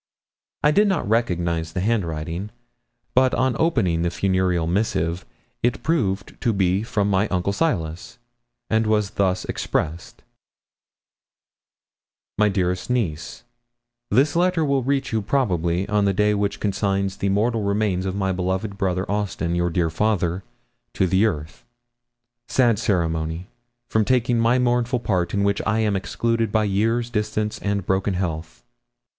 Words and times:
I 0.63 0.71
did 0.71 0.87
not 0.87 1.07
recognise 1.07 1.73
the 1.73 1.79
handwriting; 1.79 2.49
but 3.13 3.35
on 3.35 3.55
opening 3.59 4.01
the 4.01 4.09
funereal 4.09 4.65
missive, 4.65 5.27
it 5.61 5.83
proved 5.83 6.41
to 6.41 6.51
be 6.53 6.81
from 6.81 7.07
my 7.07 7.27
uncle 7.27 7.53
Silas, 7.53 8.17
and 8.67 8.87
was 8.87 9.11
thus 9.11 9.45
expressed: 9.45 10.23
'MY 12.39 12.49
DEAREST 12.49 12.89
NIECE, 12.89 13.43
This 14.09 14.35
letter 14.35 14.65
will 14.65 14.81
reach 14.81 15.13
you, 15.13 15.21
probably, 15.21 15.87
on 15.87 16.05
the 16.05 16.13
day 16.13 16.33
which 16.33 16.59
consigns 16.59 17.17
the 17.17 17.29
mortal 17.29 17.61
remains 17.61 18.07
of 18.07 18.15
my 18.15 18.31
beloved 18.31 18.79
brother, 18.79 19.05
Austin, 19.07 19.53
your 19.53 19.69
dear 19.69 19.91
father, 19.91 20.41
to 20.95 21.05
the 21.05 21.27
earth. 21.27 21.63
Sad 22.47 22.79
ceremony, 22.79 23.49
from 23.87 24.03
taking 24.03 24.39
my 24.39 24.57
mournful 24.57 24.99
part 24.99 25.35
in 25.35 25.43
which 25.43 25.61
I 25.63 25.77
am 25.81 25.95
excluded 25.95 26.51
by 26.51 26.63
years, 26.63 27.11
distance, 27.11 27.59
and 27.59 27.85
broken 27.85 28.15
health. 28.15 28.63